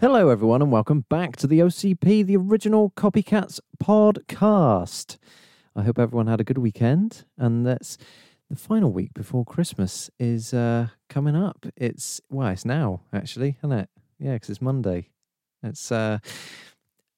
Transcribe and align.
Hello, 0.00 0.28
everyone, 0.28 0.62
and 0.62 0.70
welcome 0.70 1.04
back 1.08 1.34
to 1.38 1.48
the 1.48 1.58
OCP, 1.58 2.24
the 2.24 2.36
original 2.36 2.90
Copycats 2.90 3.58
podcast. 3.82 5.16
I 5.74 5.82
hope 5.82 5.98
everyone 5.98 6.28
had 6.28 6.40
a 6.40 6.44
good 6.44 6.58
weekend, 6.58 7.24
and 7.36 7.66
that's 7.66 7.98
the 8.48 8.54
final 8.54 8.92
week 8.92 9.12
before 9.12 9.44
Christmas 9.44 10.08
is 10.16 10.54
uh, 10.54 10.86
coming 11.08 11.34
up. 11.34 11.66
It's 11.76 12.20
well, 12.30 12.46
it's 12.46 12.64
now 12.64 13.00
actually, 13.12 13.56
isn't 13.58 13.72
it? 13.72 13.88
Yeah, 14.20 14.34
because 14.34 14.50
it's 14.50 14.62
Monday. 14.62 15.08
It's 15.64 15.90
uh, 15.90 16.20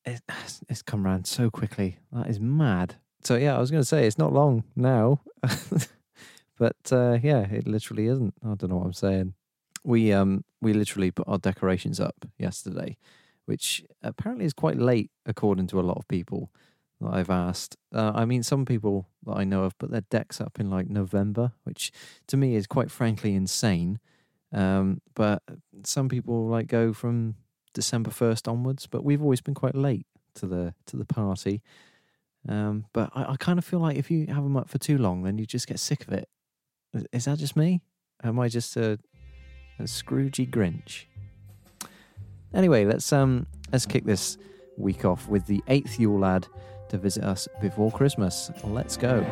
it, 0.06 0.23
it's 0.70 0.80
come 0.80 1.06
around 1.06 1.27
so 1.27 1.51
quickly. 1.51 1.98
That 2.12 2.28
is 2.28 2.41
mad. 2.41 2.95
So 3.24 3.37
yeah, 3.37 3.56
I 3.56 3.60
was 3.60 3.70
going 3.70 3.83
to 3.83 3.87
say 3.88 4.06
it's 4.06 4.16
not 4.16 4.33
long 4.33 4.65
now, 4.74 5.20
but 6.59 6.77
uh, 6.91 7.19
yeah, 7.23 7.41
it 7.41 7.66
literally 7.66 8.06
isn't. 8.06 8.33
I 8.42 8.55
don't 8.55 8.70
know 8.70 8.77
what 8.77 8.87
I'm 8.87 8.95
saying. 8.95 9.34
We 9.84 10.12
um 10.12 10.45
we 10.61 10.73
literally 10.73 11.11
put 11.11 11.29
our 11.29 11.39
decorations 11.39 12.01
up 12.01 12.27
yesterday, 12.38 12.97
which 13.47 13.83
apparently 14.02 14.45
is 14.45 14.52
quite 14.52 14.79
late 14.79 15.11
according 15.27 15.69
to 15.69 15.80
a 15.80 15.83
lot 15.83 15.97
of 15.97 16.07
people 16.09 16.51
that 17.01 17.15
I've 17.15 17.30
asked. 17.30 17.77
Uh, 17.95 18.12
I 18.15 18.24
mean, 18.24 18.43
some 18.43 18.65
people 18.65 19.09
that 19.24 19.37
I 19.37 19.45
know 19.45 19.62
have 19.62 19.79
put 19.79 19.91
their 19.91 20.02
decks 20.02 20.41
up 20.41 20.61
in 20.61 20.71
like 20.71 20.88
November, 20.88 21.52
which 21.65 21.93
to 22.27 22.37
me 22.37 22.57
is 22.57 22.66
quite 22.66 22.91
frankly 22.91 23.35
insane. 23.35 23.98
Um, 24.52 25.01
but 25.15 25.43
some 25.85 26.09
people 26.09 26.49
like 26.49 26.66
go 26.66 26.93
from 26.93 27.37
December 27.73 28.10
first 28.10 28.49
onwards. 28.49 28.87
But 28.87 29.05
we've 29.05 29.23
always 29.23 29.41
been 29.41 29.55
quite 29.55 29.74
late 29.74 30.07
to 30.35 30.47
the 30.47 30.74
to 30.87 30.97
the 30.97 31.05
party. 31.07 31.62
Um, 32.49 32.87
but 32.93 33.10
I, 33.15 33.32
I 33.32 33.37
kind 33.37 33.59
of 33.59 33.65
feel 33.65 33.80
like 33.80 33.97
if 33.97 34.10
you 34.10 34.26
have 34.26 34.43
them 34.43 34.57
up 34.57 34.69
for 34.69 34.79
too 34.79 34.99
long, 34.99 35.23
then 35.23 35.38
you 35.38 35.47
just 35.47 35.66
get 35.66 35.79
sick 35.79 36.07
of 36.07 36.13
it. 36.13 36.29
Is, 37.13 37.26
that 37.26 37.38
just 37.38 37.57
me? 37.57 37.82
Am 38.23 38.38
I 38.41 38.49
just 38.49 38.76
a, 38.76 38.99
Scroogey 39.84 40.48
Grinch? 40.48 41.04
Anyway, 42.52 42.84
let's 42.84 43.12
um 43.12 43.46
let's 43.73 43.86
kick 43.86 44.04
this 44.04 44.38
week 44.76 45.04
off 45.04 45.28
with 45.28 45.46
the 45.46 45.62
eighth 45.68 45.98
Yule 46.00 46.18
lad 46.18 46.46
to 46.88 46.98
visit 46.98 47.24
us 47.24 47.48
before 47.60 47.90
Christmas. 47.90 48.51
Let's 48.64 48.96
go. 48.96 49.24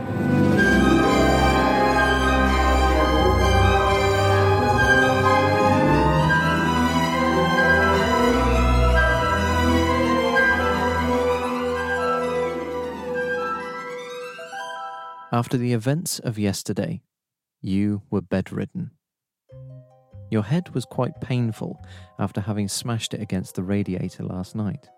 After 15.30 15.58
the 15.58 15.74
events 15.74 16.18
of 16.18 16.38
yesterday, 16.38 17.02
you 17.60 18.02
were 18.10 18.22
bedridden. 18.22 18.92
Your 20.30 20.42
head 20.42 20.74
was 20.74 20.84
quite 20.84 21.20
painful 21.20 21.82
after 22.18 22.40
having 22.40 22.68
smashed 22.68 23.14
it 23.14 23.22
against 23.22 23.54
the 23.54 23.62
radiator 23.62 24.24
last 24.24 24.54
night. 24.54 24.88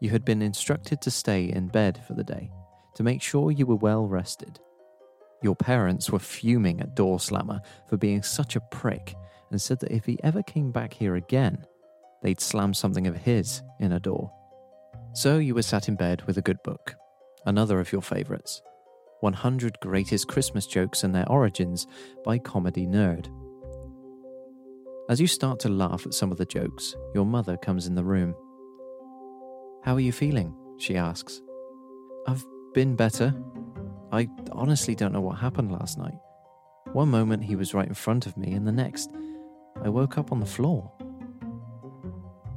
You 0.00 0.10
had 0.10 0.24
been 0.24 0.42
instructed 0.42 1.00
to 1.02 1.10
stay 1.10 1.44
in 1.44 1.68
bed 1.68 2.02
for 2.06 2.14
the 2.14 2.24
day 2.24 2.50
to 2.96 3.02
make 3.02 3.22
sure 3.22 3.50
you 3.50 3.66
were 3.66 3.76
well 3.76 4.06
rested. 4.06 4.58
Your 5.42 5.56
parents 5.56 6.10
were 6.10 6.18
fuming 6.18 6.80
at 6.80 6.94
Door 6.94 7.20
Slammer 7.20 7.60
for 7.88 7.96
being 7.96 8.22
such 8.22 8.56
a 8.56 8.60
prick 8.60 9.14
and 9.50 9.60
said 9.60 9.80
that 9.80 9.92
if 9.92 10.04
he 10.04 10.18
ever 10.22 10.42
came 10.42 10.70
back 10.70 10.92
here 10.92 11.16
again, 11.16 11.64
they'd 12.22 12.40
slam 12.40 12.74
something 12.74 13.06
of 13.06 13.16
his 13.16 13.62
in 13.78 13.92
a 13.92 14.00
door. 14.00 14.30
So 15.14 15.38
you 15.38 15.54
were 15.54 15.62
sat 15.62 15.88
in 15.88 15.96
bed 15.96 16.22
with 16.26 16.36
a 16.38 16.42
good 16.42 16.62
book, 16.62 16.94
another 17.46 17.80
of 17.80 17.92
your 17.92 18.02
favourites 18.02 18.62
100 19.20 19.80
Greatest 19.80 20.28
Christmas 20.28 20.66
Jokes 20.66 21.04
and 21.04 21.14
Their 21.14 21.28
Origins 21.28 21.86
by 22.24 22.38
Comedy 22.38 22.86
Nerd. 22.86 23.28
As 25.10 25.20
you 25.20 25.26
start 25.26 25.58
to 25.60 25.68
laugh 25.68 26.06
at 26.06 26.14
some 26.14 26.30
of 26.30 26.38
the 26.38 26.44
jokes, 26.44 26.94
your 27.16 27.26
mother 27.26 27.56
comes 27.56 27.88
in 27.88 27.96
the 27.96 28.04
room. 28.04 28.32
How 29.82 29.96
are 29.96 30.00
you 30.00 30.12
feeling? 30.12 30.54
she 30.78 30.96
asks. 30.96 31.42
I've 32.28 32.46
been 32.74 32.94
better. 32.94 33.34
I 34.12 34.28
honestly 34.52 34.94
don't 34.94 35.12
know 35.12 35.20
what 35.20 35.36
happened 35.36 35.72
last 35.72 35.98
night. 35.98 36.14
One 36.92 37.08
moment 37.08 37.42
he 37.42 37.56
was 37.56 37.74
right 37.74 37.88
in 37.88 37.94
front 37.94 38.26
of 38.26 38.36
me, 38.36 38.52
and 38.52 38.64
the 38.64 38.70
next, 38.70 39.10
I 39.82 39.88
woke 39.88 40.16
up 40.16 40.30
on 40.30 40.38
the 40.38 40.46
floor. 40.46 40.92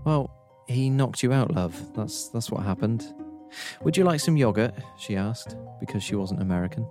Well, 0.06 0.30
he 0.68 0.92
knocked 0.92 1.24
you 1.24 1.34
out, 1.34 1.56
love. 1.56 1.76
That's 1.96 2.30
that's 2.30 2.52
what 2.52 2.62
happened. 2.62 3.04
Would 3.82 3.98
you 3.98 4.04
like 4.04 4.20
some 4.20 4.38
yogurt? 4.38 4.76
she 5.00 5.16
asked, 5.16 5.56
because 5.80 6.04
she 6.04 6.14
wasn't 6.14 6.44
American. 6.44 6.88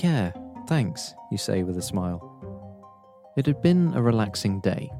Yeah, 0.00 0.30
thanks, 0.68 1.12
you 1.32 1.38
say 1.38 1.64
with 1.64 1.76
a 1.76 1.82
smile. 1.82 2.29
It 3.36 3.46
had 3.46 3.62
been 3.62 3.92
a 3.94 4.02
relaxing 4.02 4.60
day, 4.60 4.90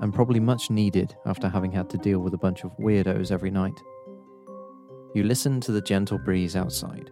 and 0.00 0.12
probably 0.12 0.40
much 0.40 0.70
needed 0.70 1.14
after 1.24 1.48
having 1.48 1.70
had 1.70 1.88
to 1.90 1.98
deal 1.98 2.18
with 2.18 2.34
a 2.34 2.38
bunch 2.38 2.64
of 2.64 2.76
weirdos 2.78 3.30
every 3.30 3.50
night. 3.50 3.78
You 5.14 5.22
listened 5.22 5.62
to 5.64 5.72
the 5.72 5.80
gentle 5.80 6.18
breeze 6.18 6.56
outside 6.56 7.10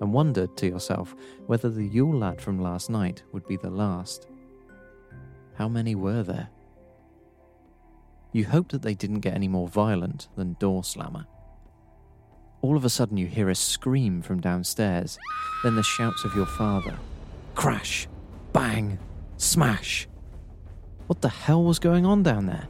and 0.00 0.12
wondered 0.12 0.56
to 0.58 0.66
yourself 0.66 1.14
whether 1.46 1.70
the 1.70 1.86
Yule 1.86 2.18
lad 2.18 2.40
from 2.40 2.60
last 2.60 2.90
night 2.90 3.22
would 3.32 3.46
be 3.46 3.56
the 3.56 3.70
last. 3.70 4.26
How 5.54 5.68
many 5.68 5.94
were 5.94 6.22
there? 6.22 6.50
You 8.32 8.44
hoped 8.44 8.72
that 8.72 8.82
they 8.82 8.94
didn't 8.94 9.20
get 9.20 9.34
any 9.34 9.48
more 9.48 9.68
violent 9.68 10.28
than 10.36 10.56
Door 10.60 10.84
Slammer. 10.84 11.26
All 12.60 12.76
of 12.76 12.84
a 12.84 12.90
sudden, 12.90 13.16
you 13.16 13.26
hear 13.26 13.48
a 13.48 13.54
scream 13.54 14.22
from 14.22 14.40
downstairs, 14.40 15.18
then 15.62 15.76
the 15.76 15.82
shouts 15.82 16.24
of 16.24 16.34
your 16.34 16.46
father. 16.46 16.96
Crash! 17.54 18.08
Bang! 18.52 18.98
Smash! 19.38 20.08
What 21.06 21.20
the 21.20 21.28
hell 21.28 21.62
was 21.62 21.78
going 21.78 22.06
on 22.06 22.22
down 22.22 22.46
there? 22.46 22.68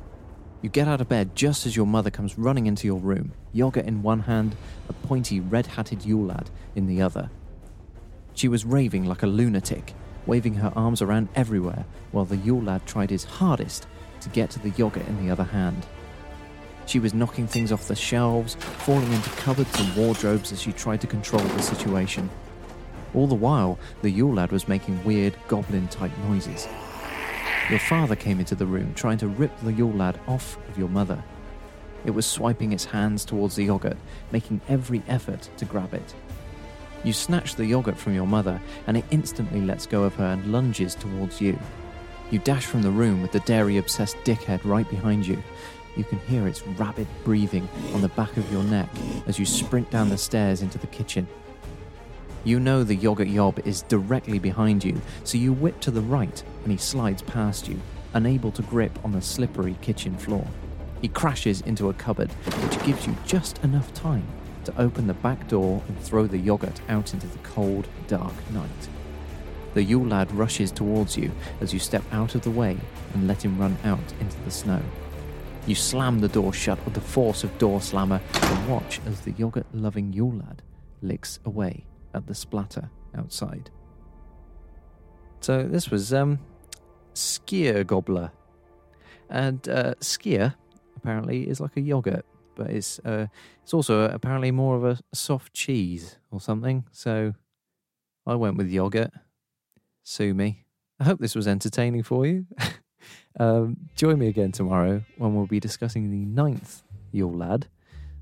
You 0.63 0.69
get 0.69 0.89
out 0.89 1.01
of 1.01 1.09
bed 1.09 1.37
just 1.37 1.65
as 1.65 1.77
your 1.77 1.87
mother 1.87 2.11
comes 2.11 2.39
running 2.39 2.67
into 2.67 2.87
your 2.87 2.99
room, 2.99 3.33
yogurt 3.53 3.87
in 3.87 4.03
one 4.03 4.21
hand, 4.21 4.57
a 4.89 4.93
pointy 4.93 5.39
red 5.39 5.67
hatted 5.67 6.05
Yule 6.05 6.27
lad 6.27 6.51
in 6.75 6.87
the 6.87 7.03
other. 7.03 7.31
She 8.35 8.49
was 8.49 8.65
raving 8.65 9.05
like 9.05 9.23
a 9.23 9.29
lunatic, 9.29 9.95
waving 10.27 10.55
her 10.55 10.73
arms 10.75 11.03
around 11.03 11.29
everywhere 11.37 11.85
while 12.11 12.25
the 12.25 12.37
Yule 12.37 12.63
lad 12.63 12.85
tried 12.85 13.11
his 13.11 13.25
hardest 13.25 13.87
to 14.21 14.29
get 14.31 14.51
to 14.51 14.59
the 14.59 14.71
yogurt 14.71 15.07
in 15.07 15.25
the 15.25 15.31
other 15.31 15.45
hand. 15.45 15.87
She 16.87 16.99
was 16.99 17.15
knocking 17.15 17.47
things 17.47 17.71
off 17.71 17.89
the 17.89 17.95
shelves, 17.95 18.57
falling 18.57 19.13
into 19.13 19.31
cupboards 19.31 19.79
and 19.79 19.95
wardrobes 19.97 20.53
as 20.53 20.61
she 20.61 20.73
tried 20.73 21.01
to 21.01 21.07
control 21.07 21.43
the 21.43 21.63
situation. 21.63 22.29
All 23.15 23.27
the 23.27 23.35
while, 23.35 23.79
the 24.03 24.11
Yule 24.11 24.35
lad 24.35 24.53
was 24.53 24.69
making 24.69 25.03
weird 25.05 25.37
goblin 25.49 25.89
type 25.89 26.17
noises. 26.29 26.69
Your 27.71 27.79
father 27.79 28.17
came 28.17 28.39
into 28.39 28.55
the 28.55 28.67
room 28.67 28.95
trying 28.95 29.19
to 29.19 29.29
rip 29.29 29.57
the 29.61 29.73
Yule 29.73 29.93
lad 29.93 30.21
off 30.27 30.57
of 30.69 30.79
your 30.79 30.89
mother. 30.89 31.23
It 32.05 32.11
was 32.11 32.27
swiping 32.27 32.73
its 32.73 32.85
hands 32.85 33.25
towards 33.25 33.57
the 33.57 33.65
yogurt, 33.65 33.97
making 34.31 34.61
every 34.69 35.03
effort 35.09 35.49
to 35.57 35.65
grab 35.65 35.93
it. 35.95 36.15
You 37.05 37.13
snatch 37.13 37.55
the 37.55 37.67
yogurt 37.67 37.97
from 37.97 38.15
your 38.15 38.27
mother, 38.27 38.61
and 38.87 38.97
it 38.97 39.05
instantly 39.11 39.61
lets 39.61 39.87
go 39.87 40.05
of 40.05 40.15
her 40.15 40.27
and 40.27 40.53
lunges 40.53 40.95
towards 40.95 41.41
you. 41.41 41.59
You 42.31 42.39
dash 42.41 42.67
from 42.67 42.83
the 42.83 42.91
room 42.91 43.23
with 43.23 43.33
the 43.33 43.41
dairy 43.41 43.77
obsessed 43.77 44.17
dickhead 44.25 44.61
right 44.65 44.89
behind 44.89 45.27
you, 45.27 45.43
you 45.97 46.05
can 46.05 46.19
hear 46.21 46.47
its 46.47 46.67
rapid 46.67 47.07
breathing 47.25 47.69
on 47.95 48.03
the 48.03 48.09
back 48.11 48.37
of 48.37 48.51
your 48.53 48.63
neck 48.65 48.89
as 49.27 49.39
you 49.39 49.47
sprint 49.47 49.91
down 49.91 50.11
the 50.11 50.19
stairs 50.19 50.61
into 50.61 50.79
the 50.79 50.87
kitchen. 50.87 51.27
You 52.47 52.61
know 52.61 52.85
the 52.85 52.95
yogurt 52.95 53.27
yob 53.27 53.59
is 53.67 53.83
directly 53.83 54.39
behind 54.39 54.85
you, 54.85 55.01
so 55.25 55.37
you 55.37 55.53
whip 55.53 55.81
to 55.81 55.91
the 55.91 56.01
right 56.01 56.45
and 56.63 56.71
he 56.71 56.79
slides 56.79 57.23
past 57.23 57.67
you, 57.67 57.81
unable 58.15 58.53
to 58.53 58.63
grip 58.63 58.97
on 59.05 59.11
the 59.11 59.21
slippery 59.21 59.77
kitchen 59.81 60.17
floor. 60.17 60.47
He 61.03 61.09
crashes 61.09 61.63
into 61.63 61.89
a 61.89 61.95
cupboard, 61.95 62.31
which 62.31 62.81
gives 62.85 63.05
you 63.05 63.17
just 63.27 63.59
enough 63.65 63.93
time 63.95 64.25
to 64.63 64.81
open 64.81 65.09
the 65.09 65.15
back 65.15 65.49
door 65.49 65.83
and 65.89 65.99
throw 65.99 66.29
the 66.29 66.39
yogurt 66.39 66.81
out 66.89 67.13
into 67.15 67.27
the 67.27 67.39
cold, 67.39 67.89
dark 68.07 68.35
night. 68.53 68.89
The 69.75 69.83
Yule 69.83 70.07
lad 70.07 70.31
rushes 70.31 70.71
towards 70.71 71.17
you 71.17 71.33
as 71.61 71.73
you 71.73 71.81
step 71.81 72.05
out 72.13 72.37
of 72.37 72.43
the 72.43 72.51
way 72.53 72.77
and 73.13 73.27
let 73.27 73.45
him 73.45 73.59
run 73.59 73.77
out 73.83 74.13
into 74.21 74.41
the 74.43 74.53
snow. 74.53 74.83
You 75.67 75.75
slam 75.75 76.21
the 76.21 76.29
door 76.29 76.53
shut 76.53 76.79
with 76.85 76.95
the 76.95 77.01
force 77.01 77.43
of 77.43 77.59
door 77.59 77.81
slammer 77.81 78.21
and 78.41 78.69
watch 78.69 79.01
as 79.05 79.23
the 79.23 79.33
yogurt 79.33 79.67
loving 79.73 80.13
Yule 80.13 80.37
lad 80.37 80.63
licks 81.03 81.41
away 81.45 81.87
at 82.17 82.27
the 82.27 82.35
splatter 82.35 82.91
outside. 83.17 83.71
So 85.41 85.63
this 85.65 85.91
was 85.91 86.13
um, 86.13 86.39
Skyr 87.15 87.87
Gobbler. 87.87 88.33
And 89.29 89.69
uh, 89.69 89.95
Skyr 90.01 90.55
apparently 90.97 91.49
is 91.49 91.61
like 91.61 91.77
a 91.77 91.81
yogurt, 91.81 92.25
but 92.55 92.71
it's 92.71 92.99
uh, 93.01 93.27
it's 93.63 93.75
also 93.75 94.05
apparently 94.09 94.51
more 94.51 94.77
of 94.77 94.85
a 94.85 94.99
soft 95.13 95.53
cheese 95.53 96.19
or 96.31 96.41
something. 96.41 96.85
So 96.93 97.35
I 98.27 98.35
went 98.35 98.57
with 98.57 98.69
yogurt. 98.69 99.13
Sue 100.05 100.35
me. 100.35 100.65
I 101.01 101.05
hope 101.05 101.21
this 101.21 101.35
was 101.35 101.49
entertaining 101.49 102.03
for 102.03 102.27
you. 102.27 102.47
Um, 103.39 103.77
join 103.95 104.19
me 104.19 104.29
again 104.29 104.53
tomorrow 104.53 105.03
when 105.19 105.35
we'll 105.35 105.47
be 105.47 105.61
discussing 105.61 106.11
the 106.11 106.25
ninth 106.25 106.83
Yule 107.13 107.35
Lad 107.35 107.69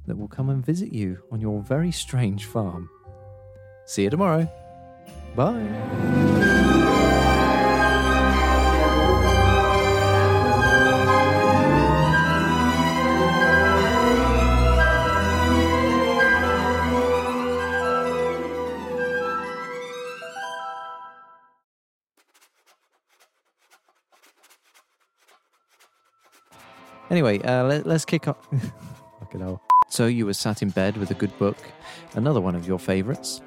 that 0.07 0.19
will 0.19 0.29
come 0.29 0.51
and 0.51 0.65
visit 0.65 0.93
you 0.93 1.23
on 1.31 1.41
your 1.41 1.63
very 1.63 1.93
strange 1.93 2.47
farm. 2.47 2.91
See 3.87 4.03
you 4.03 4.11
tomorrow. 4.11 4.49
Bye. 5.35 5.85
Anyway, 27.11 27.41
uh, 27.43 27.63
let, 27.65 27.87
us 27.87 28.05
kick 28.05 28.27
off. 28.27 28.37
Fucking 29.21 29.41
hell. 29.41 29.63
So 29.89 30.07
you 30.07 30.27
were 30.27 30.33
sat 30.33 30.63
in 30.63 30.71
bed 30.71 30.97
with 30.97 31.13
a 31.13 31.15
good 31.15 31.37
book, 31.39 31.57
another 32.15 32.41
one 32.41 32.57
of 32.57 32.67
your 32.67 32.79
favourites. 32.79 33.41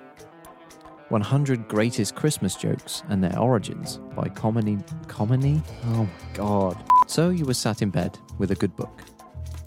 100 1.09 1.69
Greatest 1.69 2.15
Christmas 2.15 2.55
Jokes 2.55 3.03
and 3.07 3.23
Their 3.23 3.37
Origins 3.39 3.99
by 4.13 4.27
Comedy. 4.27 4.77
Comedy? 5.07 5.61
Oh 5.85 6.03
my 6.03 6.09
god. 6.33 6.77
So 7.07 7.29
you 7.29 7.45
were 7.45 7.53
sat 7.53 7.81
in 7.81 7.89
bed 7.89 8.17
with 8.37 8.51
a 8.51 8.55
good 8.55 8.75
book, 8.75 9.03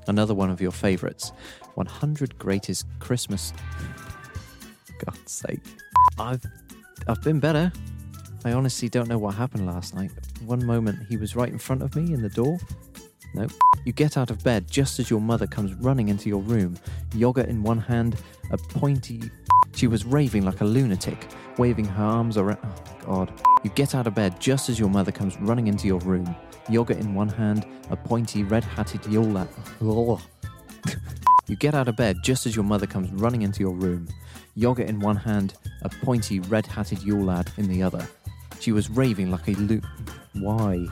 another 0.06 0.34
one 0.34 0.50
of 0.50 0.60
your 0.60 0.70
favourites. 0.70 1.32
100 1.76 2.38
Greatest 2.38 2.86
Christmas. 2.98 3.54
God's 5.04 5.32
sake. 5.32 5.62
I've 6.18 6.44
I've 7.08 7.22
been 7.22 7.40
better. 7.40 7.72
I 8.44 8.52
honestly 8.52 8.90
don't 8.90 9.08
know 9.08 9.18
what 9.18 9.34
happened 9.34 9.66
last 9.66 9.94
night. 9.94 10.10
One 10.44 10.64
moment 10.64 10.98
he 11.08 11.16
was 11.16 11.34
right 11.36 11.48
in 11.48 11.58
front 11.58 11.82
of 11.82 11.96
me 11.96 12.12
in 12.12 12.20
the 12.20 12.28
door. 12.28 12.58
Nope. 13.34 13.52
You 13.86 13.92
get 13.92 14.18
out 14.18 14.30
of 14.30 14.42
bed 14.44 14.70
just 14.70 14.98
as 14.98 15.08
your 15.08 15.20
mother 15.20 15.46
comes 15.46 15.72
running 15.74 16.08
into 16.08 16.28
your 16.28 16.42
room, 16.42 16.76
yoga 17.14 17.48
in 17.48 17.62
one 17.62 17.78
hand, 17.78 18.16
a 18.50 18.58
pointy. 18.58 19.22
She 19.74 19.86
was 19.86 20.04
raving 20.04 20.44
like 20.44 20.60
a 20.60 20.64
lunatic, 20.64 21.26
waving 21.56 21.86
her 21.86 22.04
arms 22.04 22.36
around. 22.36 22.58
Oh, 22.62 23.24
God. 23.24 23.32
You 23.62 23.70
get 23.70 23.94
out 23.94 24.06
of 24.06 24.14
bed 24.14 24.40
just 24.40 24.68
as 24.68 24.78
your 24.78 24.88
mother 24.88 25.12
comes 25.12 25.38
running 25.40 25.66
into 25.66 25.86
your 25.86 26.00
room, 26.00 26.34
yogurt 26.68 26.98
in 26.98 27.14
one 27.14 27.28
hand, 27.28 27.66
a 27.90 27.96
pointy 27.96 28.42
red 28.42 28.64
hatted 28.64 29.06
lad. 29.12 29.48
you 31.46 31.56
get 31.56 31.74
out 31.74 31.88
of 31.88 31.96
bed 31.96 32.16
just 32.22 32.46
as 32.46 32.56
your 32.56 32.64
mother 32.64 32.86
comes 32.86 33.10
running 33.12 33.42
into 33.42 33.60
your 33.60 33.74
room, 33.74 34.08
yogurt 34.54 34.88
in 34.88 35.00
one 35.00 35.16
hand, 35.16 35.54
a 35.82 35.88
pointy 35.88 36.40
red 36.40 36.66
hatted 36.66 37.02
Yule 37.02 37.24
lad 37.24 37.50
in 37.56 37.68
the 37.68 37.82
other. 37.82 38.06
She 38.60 38.72
was 38.72 38.90
raving 38.90 39.30
like 39.30 39.48
a 39.48 39.52
lu. 39.52 39.80
Why? 40.34 40.86